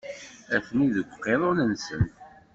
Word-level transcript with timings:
Atni 0.55 0.85
deg 0.95 1.07
uqiḍun-nsen. 1.15 2.03